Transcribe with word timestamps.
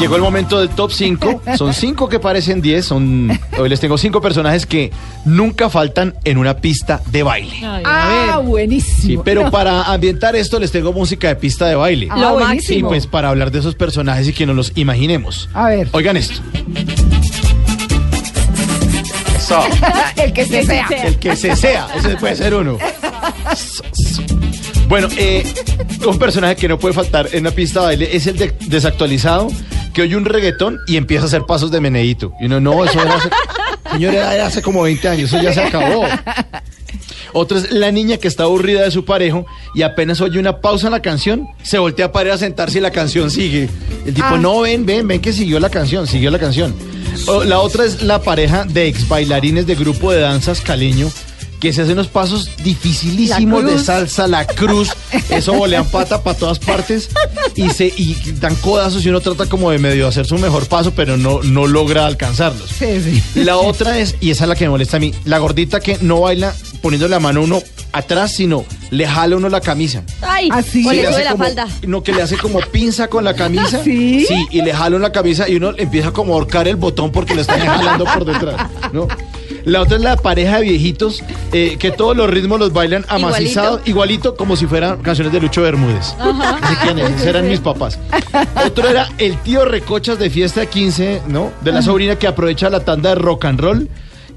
llegó 0.00 0.16
el 0.16 0.22
momento 0.22 0.58
del 0.60 0.68
top 0.70 0.90
5. 0.92 1.42
Son 1.56 1.74
5 1.74 2.08
que 2.08 2.18
parecen 2.18 2.60
10. 2.60 2.84
Son, 2.84 3.40
hoy 3.58 3.68
les 3.68 3.80
tengo 3.80 3.98
5 3.98 4.20
personajes 4.20 4.66
que 4.66 4.90
nunca 5.24 5.68
faltan 5.70 6.14
en 6.24 6.38
una 6.38 6.56
pista 6.58 7.02
de 7.10 7.22
baile. 7.22 7.54
Ah, 7.84 8.40
buenísimo. 8.44 9.02
Sí, 9.02 9.18
pero 9.24 9.50
para 9.50 9.84
ambientar 9.84 10.36
esto 10.36 10.58
les 10.58 10.70
tengo 10.72 10.92
música 10.92 11.28
de 11.28 11.36
pista 11.36 11.66
de 11.66 11.74
baile. 11.74 12.08
Ah, 12.10 12.16
Y 12.18 12.34
buenísimo. 12.44 12.88
pues 12.88 13.06
para 13.06 13.28
hablar 13.28 13.50
de 13.50 13.58
esos 13.60 13.74
personajes 13.74 14.28
y 14.28 14.32
que 14.32 14.46
nos 14.46 14.56
los 14.56 14.72
imaginemos. 14.76 15.48
A 15.54 15.68
ver. 15.68 15.88
Oigan 15.92 16.16
esto. 16.16 16.40
El 20.16 20.32
que 20.34 20.44
se 20.44 20.62
sea. 20.64 20.86
El 21.04 21.18
que 21.18 21.34
se 21.36 21.56
sea. 21.56 21.88
Ese 21.96 22.16
puede 22.16 22.36
ser 22.36 22.54
uno. 22.54 22.76
Bueno, 24.88 25.08
eh, 25.16 25.42
un 26.06 26.18
personaje 26.18 26.56
que 26.56 26.68
no 26.68 26.78
puede 26.78 26.94
faltar 26.94 27.28
en 27.32 27.40
una 27.40 27.50
pista 27.50 27.80
de 27.80 27.86
baile 27.86 28.08
es 28.16 28.26
el 28.26 28.36
de- 28.36 28.54
desactualizado 28.66 29.48
que 29.98 30.02
oye 30.02 30.16
un 30.16 30.24
reggaetón 30.24 30.78
y 30.86 30.96
empieza 30.96 31.24
a 31.24 31.26
hacer 31.26 31.42
pasos 31.42 31.72
de 31.72 31.80
meneíto. 31.80 32.32
Y 32.40 32.46
uno, 32.46 32.60
no, 32.60 32.84
eso 32.84 33.02
era 33.02 33.16
hace, 33.16 33.28
señor, 33.90 34.14
era 34.14 34.46
hace 34.46 34.62
como 34.62 34.82
20 34.82 35.08
años, 35.08 35.32
eso 35.32 35.42
ya 35.42 35.52
se 35.52 35.60
acabó. 35.60 36.04
Otra 37.32 37.58
es 37.58 37.72
la 37.72 37.90
niña 37.90 38.16
que 38.16 38.28
está 38.28 38.44
aburrida 38.44 38.82
de 38.82 38.92
su 38.92 39.04
parejo 39.04 39.44
y 39.74 39.82
apenas 39.82 40.20
oye 40.20 40.38
una 40.38 40.60
pausa 40.60 40.86
en 40.86 40.92
la 40.92 41.02
canción, 41.02 41.48
se 41.64 41.78
voltea 41.78 42.12
para 42.12 42.28
ir 42.28 42.32
a 42.34 42.38
sentarse 42.38 42.78
y 42.78 42.80
la 42.80 42.92
canción 42.92 43.28
sigue. 43.30 43.68
El 44.06 44.14
tipo, 44.14 44.28
Ah. 44.30 44.38
no, 44.38 44.60
ven, 44.60 44.86
ven, 44.86 45.06
ven 45.08 45.20
que 45.20 45.32
siguió 45.32 45.58
la 45.58 45.68
canción, 45.68 46.06
siguió 46.06 46.30
la 46.30 46.38
canción. 46.38 46.72
O, 47.26 47.42
la 47.42 47.58
otra 47.58 47.84
es 47.84 48.02
la 48.02 48.22
pareja 48.22 48.64
de 48.64 48.86
ex 48.86 49.08
bailarines 49.08 49.66
de 49.66 49.74
grupo 49.74 50.12
de 50.12 50.20
danzas 50.20 50.60
caleño 50.60 51.10
que 51.60 51.72
se 51.72 51.82
hacen 51.82 51.94
unos 51.94 52.08
pasos 52.08 52.50
dificilísimos 52.62 53.64
de 53.64 53.78
salsa, 53.78 54.26
la 54.26 54.46
cruz, 54.46 54.90
eso 55.30 55.52
volean 55.54 55.84
pata 55.86 56.22
para 56.22 56.38
todas 56.38 56.58
partes 56.58 57.08
y 57.56 57.68
se 57.70 57.86
y 57.86 58.14
dan 58.40 58.54
codazos 58.56 59.04
y 59.04 59.08
uno 59.08 59.20
trata 59.20 59.46
como 59.46 59.70
de 59.70 59.78
medio 59.78 60.06
hacer 60.06 60.26
su 60.26 60.38
mejor 60.38 60.66
paso, 60.66 60.92
pero 60.94 61.16
no, 61.16 61.42
no 61.42 61.66
logra 61.66 62.06
alcanzarlos. 62.06 62.70
Sí, 62.78 63.00
sí. 63.02 63.22
La 63.44 63.56
otra 63.56 63.98
es, 63.98 64.14
y 64.20 64.30
esa 64.30 64.44
es 64.44 64.48
la 64.48 64.54
que 64.54 64.64
me 64.64 64.70
molesta 64.70 64.98
a 64.98 65.00
mí, 65.00 65.12
la 65.24 65.38
gordita 65.38 65.80
que 65.80 65.98
no 66.00 66.20
baila 66.20 66.54
poniendo 66.82 67.08
la 67.08 67.18
mano 67.18 67.42
uno 67.42 67.60
atrás, 67.92 68.34
sino 68.34 68.64
le 68.90 69.06
jala 69.08 69.36
uno 69.36 69.48
la 69.48 69.60
camisa. 69.60 70.04
Ay, 70.22 70.48
Así. 70.52 70.86
o 70.86 70.90
Sí, 70.90 70.96
le 70.96 71.06
hace 71.08 71.24
la 71.24 71.32
como- 71.32 71.44
falda. 71.44 71.66
No, 71.86 72.02
que 72.02 72.12
le 72.12 72.22
hace 72.22 72.36
como 72.38 72.60
pinza 72.60 73.08
con 73.08 73.24
la 73.24 73.34
camisa. 73.34 73.82
¿Sí? 73.82 74.24
Sí, 74.28 74.46
y 74.50 74.62
le 74.62 74.72
jala 74.72 74.96
una 74.96 75.10
camisa 75.10 75.48
y 75.48 75.56
uno 75.56 75.72
empieza 75.76 76.12
como 76.12 76.32
a 76.32 76.36
ahorcar 76.36 76.68
el 76.68 76.76
botón 76.76 77.10
porque 77.10 77.34
le 77.34 77.40
están 77.40 77.58
jalando 77.60 78.04
por 78.04 78.24
detrás, 78.24 78.68
¿no? 78.92 79.08
La 79.64 79.82
otra 79.82 79.96
es 79.96 80.02
la 80.02 80.16
pareja 80.16 80.56
de 80.58 80.62
viejitos 80.64 81.22
eh, 81.52 81.76
que 81.78 81.90
todos 81.90 82.16
los 82.16 82.28
ritmos 82.30 82.58
los 82.58 82.72
bailan 82.72 83.04
amasizados, 83.08 83.80
igualito, 83.86 84.36
como 84.36 84.56
si 84.56 84.66
fueran 84.66 84.98
canciones 85.02 85.32
de 85.32 85.40
Lucho 85.40 85.62
Bermúdez. 85.62 86.14
Esos 87.14 87.26
eran 87.26 87.48
mis 87.48 87.60
papás. 87.60 87.98
Otro 88.66 88.88
era 88.88 89.08
el 89.18 89.36
tío 89.38 89.64
Recochas 89.64 90.18
de 90.18 90.30
fiesta 90.30 90.60
de 90.60 90.66
15, 90.68 91.22
¿no? 91.28 91.52
De 91.62 91.72
la 91.72 91.82
sobrina 91.82 92.16
que 92.16 92.26
aprovecha 92.26 92.70
la 92.70 92.80
tanda 92.80 93.10
de 93.10 93.14
rock 93.16 93.44
and 93.46 93.60
roll 93.60 93.88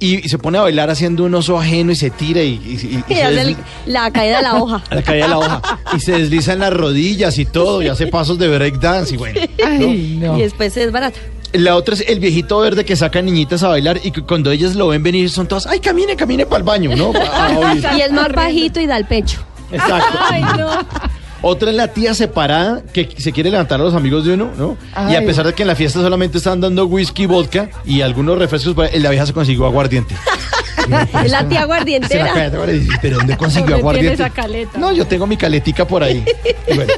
y, 0.00 0.28
se 0.28 0.38
pone 0.38 0.58
a 0.58 0.62
bailar 0.62 0.90
haciendo 0.90 1.24
un 1.24 1.34
oso 1.34 1.58
ajeno 1.58 1.90
y 1.92 1.96
se 1.96 2.10
tira 2.10 2.40
y, 2.42 2.50
y- 2.50 3.02
y- 3.08 3.14
se 3.14 3.56
la 3.86 4.10
caída 4.12 4.36
de 4.38 4.42
la 4.44 4.54
hoja. 4.62 4.82
la 4.90 5.02
caída 5.02 5.24
de 5.24 5.30
la 5.30 5.38
hoja 5.38 5.62
y 5.96 6.00
se 6.00 6.12
desliza 6.12 6.52
en 6.52 6.60
las 6.60 6.72
rodillas 6.72 7.36
y 7.38 7.44
todo 7.44 7.82
y 7.82 7.88
hace 7.88 8.06
pasos 8.06 8.38
de 8.38 8.48
break 8.48 8.78
dance 8.78 9.14
y 9.14 9.18
bueno. 9.18 9.40
Ay, 9.66 10.18
no. 10.20 10.38
Y 10.38 10.42
después 10.42 10.76
es 10.76 10.92
barato. 10.92 11.18
La 11.52 11.76
otra 11.76 11.94
es 11.94 12.04
el 12.06 12.20
viejito 12.20 12.58
verde 12.58 12.84
que 12.84 12.94
saca 12.94 13.22
niñitas 13.22 13.62
a 13.62 13.68
bailar 13.68 14.00
y 14.02 14.10
que 14.10 14.22
cuando 14.22 14.50
ellas 14.50 14.74
lo 14.74 14.88
ven 14.88 15.02
venir 15.02 15.30
son 15.30 15.46
todas, 15.46 15.66
ay, 15.66 15.80
camine, 15.80 16.14
camine 16.14 16.44
para 16.44 16.58
el 16.58 16.64
baño, 16.64 16.94
¿no? 16.94 17.12
A 17.32 17.58
oír. 17.58 17.86
Y 17.96 18.00
es 18.02 18.12
más 18.12 18.32
bajito 18.32 18.80
y 18.80 18.86
da 18.86 18.96
el 18.96 19.06
pecho. 19.06 19.40
Exacto. 19.72 20.18
Otra 21.40 21.70
es 21.70 21.76
la 21.76 21.88
tía 21.88 22.14
separada 22.14 22.82
que 22.92 23.08
se 23.16 23.32
quiere 23.32 23.50
levantar 23.50 23.80
a 23.80 23.84
los 23.84 23.94
amigos 23.94 24.24
de 24.24 24.34
uno, 24.34 24.50
¿no? 24.58 24.76
Y 25.08 25.14
a 25.14 25.24
pesar 25.24 25.46
de 25.46 25.52
que 25.52 25.62
en 25.62 25.68
la 25.68 25.76
fiesta 25.76 26.00
solamente 26.00 26.38
están 26.38 26.60
dando 26.60 26.86
whisky, 26.86 27.26
vodka 27.26 27.70
y 27.84 28.00
algunos 28.00 28.38
refrescos, 28.38 28.74
pues, 28.74 29.00
la 29.00 29.10
vieja 29.10 29.24
se 29.24 29.32
consiguió 29.32 29.64
aguardiente. 29.66 30.16
Es 31.24 31.30
la 31.30 31.48
tía 31.48 31.66
la 31.66 31.84
dices, 31.84 32.96
¿Pero 33.02 33.18
dónde 33.18 33.36
consiguió 33.36 33.76
aguardiente? 33.76 34.24
No, 34.78 34.92
yo 34.92 35.06
tengo 35.06 35.26
mi 35.26 35.36
caletica 35.36 35.86
por 35.86 36.02
ahí. 36.02 36.24
Bueno, 36.74 36.92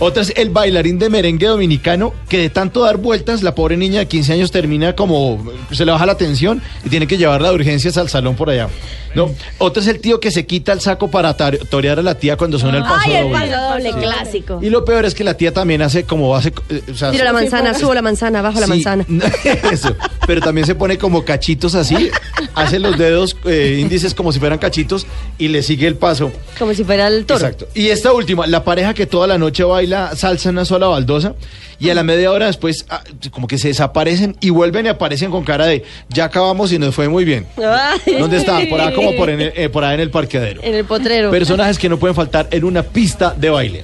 otra 0.00 0.22
es 0.22 0.32
el 0.36 0.50
bailarín 0.50 0.98
de 0.98 1.10
merengue 1.10 1.46
dominicano 1.46 2.12
que 2.28 2.38
de 2.38 2.50
tanto 2.50 2.82
dar 2.82 2.96
vueltas, 2.96 3.42
la 3.42 3.54
pobre 3.54 3.76
niña 3.76 4.00
de 4.00 4.06
15 4.08 4.32
años 4.34 4.50
termina 4.50 4.94
como, 4.94 5.44
se 5.70 5.84
le 5.84 5.92
baja 5.92 6.06
la 6.06 6.16
tensión 6.16 6.62
y 6.84 6.88
tiene 6.88 7.06
que 7.06 7.16
llevarla 7.18 7.48
de 7.50 7.54
urgencias 7.54 7.96
al 7.96 8.08
salón 8.08 8.36
por 8.36 8.50
allá. 8.50 8.68
No, 9.14 9.30
otra 9.58 9.82
es 9.82 9.88
el 9.88 10.00
tío 10.00 10.20
que 10.20 10.30
se 10.30 10.44
quita 10.44 10.72
el 10.72 10.80
saco 10.82 11.10
para 11.10 11.34
torear 11.34 11.98
a 11.98 12.02
la 12.02 12.16
tía 12.16 12.36
cuando 12.36 12.58
suena 12.58 12.78
el 12.78 12.82
paso 12.84 13.00
Ay, 13.06 13.14
el 13.14 13.22
doble. 13.32 13.34
paso 13.50 13.72
doble 13.72 13.92
clásico. 13.92 14.58
Y 14.62 14.68
lo 14.68 14.84
peor 14.84 15.06
es 15.06 15.14
que 15.14 15.24
la 15.24 15.34
tía 15.34 15.54
también 15.54 15.80
hace 15.80 16.04
como 16.04 16.36
hace, 16.36 16.52
eh, 16.68 16.82
o 16.90 16.94
sea, 16.94 17.12
Tiro 17.12 17.24
la 17.24 17.32
manzana, 17.32 17.72
subo 17.72 17.94
la 17.94 18.02
manzana, 18.02 18.42
bajo 18.42 18.60
la 18.60 18.66
Sí, 18.66 18.72
manzana. 18.72 19.06
Eso, 19.72 19.96
pero 20.26 20.42
también 20.42 20.66
se 20.66 20.74
pone 20.74 20.98
como 20.98 21.24
cachitos 21.24 21.74
así, 21.74 22.10
hace 22.56 22.80
los 22.80 22.98
dedos 22.98 23.36
eh, 23.44 23.78
índices 23.80 24.14
como 24.14 24.32
si 24.32 24.40
fueran 24.40 24.58
cachitos 24.58 25.06
y 25.38 25.46
le 25.48 25.62
sigue 25.62 25.86
el 25.86 25.94
paso. 25.94 26.32
Como 26.58 26.74
si 26.74 26.82
fuera 26.82 27.06
el 27.06 27.24
toro. 27.24 27.38
Exacto. 27.38 27.68
Y 27.74 27.90
esta 27.90 28.12
última, 28.12 28.46
la 28.48 28.64
pareja 28.64 28.92
que 28.94 29.06
toda 29.06 29.28
la 29.28 29.38
noche 29.38 29.62
baila 29.62 30.16
salsa 30.16 30.48
en 30.48 30.56
una 30.56 30.64
sola 30.64 30.88
baldosa 30.88 31.34
y 31.78 31.90
a 31.90 31.94
la 31.94 32.02
media 32.02 32.32
hora 32.32 32.46
después 32.46 32.86
ah, 32.88 33.02
como 33.30 33.46
que 33.46 33.58
se 33.58 33.68
desaparecen 33.68 34.36
y 34.40 34.50
vuelven 34.50 34.86
y 34.86 34.88
aparecen 34.88 35.30
con 35.30 35.44
cara 35.44 35.66
de 35.66 35.84
ya 36.08 36.24
acabamos 36.24 36.72
y 36.72 36.78
nos 36.78 36.94
fue 36.94 37.08
muy 37.08 37.24
bien. 37.24 37.46
Ay. 37.58 38.18
¿Dónde 38.18 38.38
están? 38.38 38.66
Por 38.68 38.80
ahí 38.80 38.94
como 38.94 39.14
por, 39.14 39.30
en 39.30 39.40
el- 39.42 39.52
eh, 39.54 39.68
por 39.68 39.84
ahí 39.84 39.94
en 39.94 40.00
el 40.00 40.10
parqueadero. 40.10 40.62
En 40.64 40.74
el 40.74 40.84
potrero. 40.86 41.30
Personajes 41.30 41.78
que 41.78 41.88
no 41.88 41.98
pueden 41.98 42.16
faltar 42.16 42.48
en 42.50 42.64
una 42.64 42.82
pista 42.82 43.34
de 43.36 43.50
baile. 43.50 43.82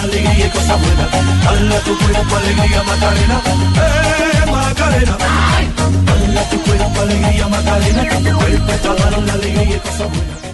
alegría 0.00 0.46
y 0.46 0.50
cosa 0.50 0.76
buena. 0.76 1.08
Dale 1.44 1.76
a 1.76 1.80
tu 1.80 1.98
cuerpo 1.98 2.36
alegría, 2.36 2.82
Macarena. 2.84 3.42
¡Eh, 3.44 3.50
Macarena! 3.74 4.01
summer. 10.02 10.51